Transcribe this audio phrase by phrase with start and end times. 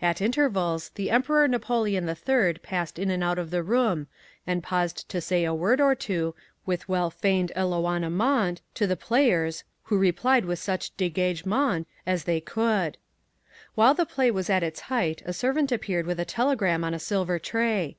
[0.00, 4.06] At intervals the Emperor Napoleon III passed in and out of the room,
[4.46, 6.32] and paused to say a word or two,
[6.64, 12.98] with well feigned eloignement, to the players, who replied with such degagement as they could.
[13.74, 17.00] "While the play was at its height a servant appeared with a telegram on a
[17.00, 17.96] silver tray.